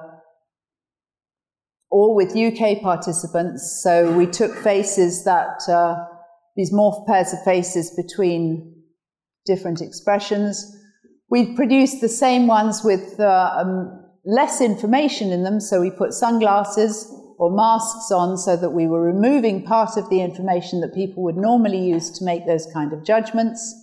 [1.91, 3.81] all with UK participants.
[3.83, 6.05] So we took faces that, uh,
[6.55, 8.73] these morph pairs of faces between
[9.45, 10.75] different expressions.
[11.29, 16.13] We've produced the same ones with uh, um, less information in them, so we put
[16.13, 21.23] sunglasses or masks on so that we were removing part of the information that people
[21.23, 23.73] would normally use to make those kind of judgments.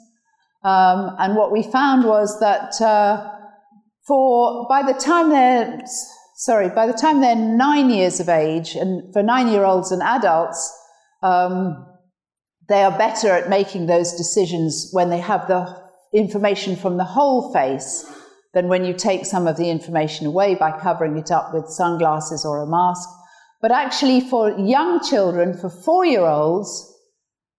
[0.63, 3.31] Um, and what we found was that uh,
[4.07, 5.81] for by the time they're
[6.37, 10.73] sorry, by the time they're nine years of age, and for nine-year-olds and adults,
[11.23, 11.87] um,
[12.69, 15.75] they are better at making those decisions when they have the
[16.13, 18.05] information from the whole face
[18.55, 22.45] than when you take some of the information away by covering it up with sunglasses
[22.45, 23.09] or a mask.
[23.61, 26.93] But actually, for young children, for four year olds,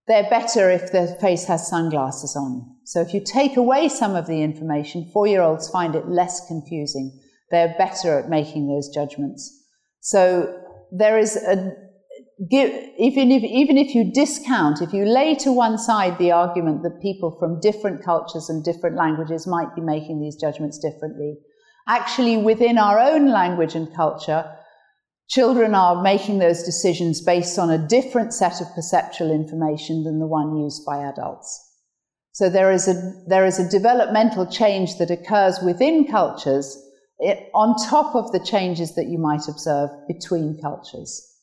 [0.08, 2.64] they're better if their face has sunglasses on.
[2.84, 6.46] So if you take away some of the information, four year olds find it less
[6.46, 7.18] confusing.
[7.50, 9.64] They're better at making those judgments.
[10.00, 11.72] So there is a,
[12.38, 17.00] even if, even if you discount, if you lay to one side the argument that
[17.00, 21.36] people from different cultures and different languages might be making these judgments differently,
[21.88, 24.44] actually within our own language and culture,
[25.28, 30.26] children are making those decisions based on a different set of perceptual information than the
[30.26, 31.62] one used by adults.
[32.32, 36.76] So there is a, there is a developmental change that occurs within cultures
[37.18, 41.35] it, on top of the changes that you might observe between cultures.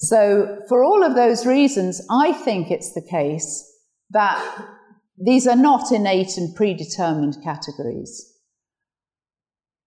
[0.00, 3.66] So, for all of those reasons, I think it's the case
[4.08, 4.42] that
[5.22, 8.26] these are not innate and predetermined categories.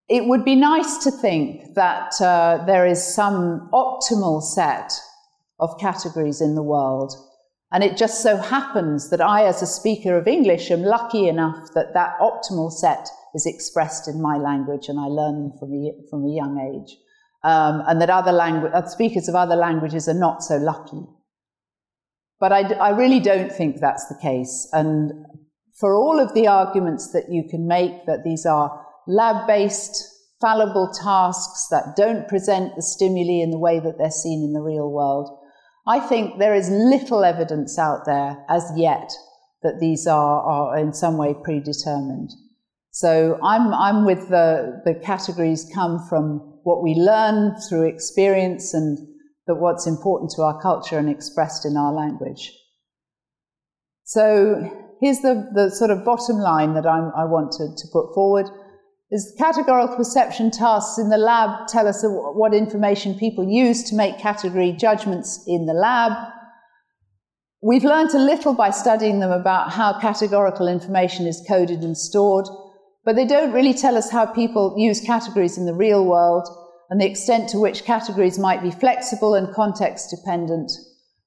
[0.07, 4.93] It would be nice to think that uh, there is some optimal set
[5.59, 7.13] of categories in the world.
[7.71, 11.69] And it just so happens that I, as a speaker of English, am lucky enough
[11.73, 16.25] that that optimal set is expressed in my language and I learn from a, from
[16.25, 16.95] a young age.
[17.43, 21.03] Um, and that other language, speakers of other languages are not so lucky.
[22.39, 24.67] But I, I really don't think that's the case.
[24.71, 25.11] And
[25.79, 29.95] for all of the arguments that you can make that these are lab-based,
[30.39, 34.61] fallible tasks that don't present the stimuli in the way that they're seen in the
[34.61, 35.29] real world,
[35.87, 39.11] I think there is little evidence out there as yet
[39.63, 42.29] that these are, are in some way predetermined.
[42.91, 48.97] So I'm, I'm with the, the categories come from what we learn through experience and
[49.47, 52.51] that what's important to our culture and expressed in our language.
[54.05, 58.13] So here's the, the sort of bottom line that I'm, i want to, to put
[58.13, 58.47] forward
[59.11, 64.17] is categorical perception tasks in the lab tell us what information people use to make
[64.17, 66.13] category judgments in the lab.
[67.61, 72.47] We've learned a little by studying them about how categorical information is coded and stored.
[73.05, 76.47] But they don't really tell us how people use categories in the real world
[76.89, 80.71] and the extent to which categories might be flexible and context dependent.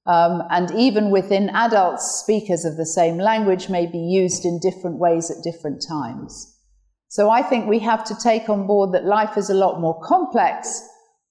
[0.06, 4.98] Um, and even within adults, speakers of the same language may be used in different
[4.98, 6.54] ways at different times.
[7.08, 10.00] So I think we have to take on board that life is a lot more
[10.02, 10.80] complex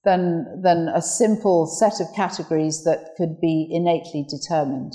[0.04, 4.92] than, than a simple set of categories that could be innately determined.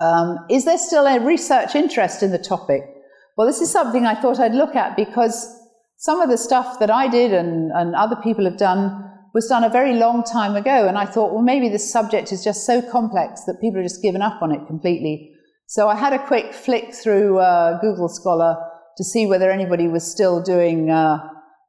[0.00, 2.93] Um, is there still a research interest in the topic?
[3.36, 5.60] Well, this is something I thought I'd look at because
[5.96, 9.64] some of the stuff that I did and, and other people have done was done
[9.64, 10.86] a very long time ago.
[10.86, 14.02] And I thought, well, maybe this subject is just so complex that people have just
[14.02, 15.32] given up on it completely.
[15.66, 18.56] So I had a quick flick through uh, Google Scholar
[18.96, 21.18] to see whether anybody was still doing uh,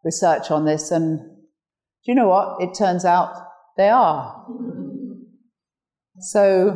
[0.04, 0.92] research on this.
[0.92, 2.62] And do you know what?
[2.62, 3.34] It turns out
[3.78, 4.46] they are.
[6.20, 6.70] So,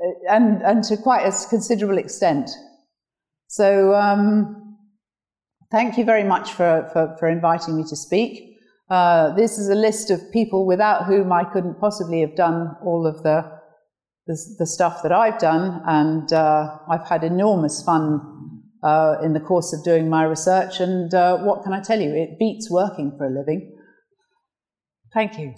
[0.00, 2.48] uh, and, and to quite a considerable extent.
[3.48, 4.76] So um,
[5.70, 8.58] thank you very much for, for, for inviting me to speak.
[8.90, 13.06] Uh, this is a list of people without whom I couldn't possibly have done all
[13.06, 13.50] of the,
[14.26, 18.20] the, the stuff that I've done, and uh, I've had enormous fun
[18.82, 22.14] uh, in the course of doing my research, and uh, what can I tell you?
[22.14, 23.76] It beats working for a living.
[25.12, 25.54] Thank you.